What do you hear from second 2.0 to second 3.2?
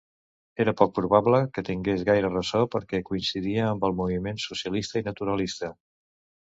gaire ressò perquè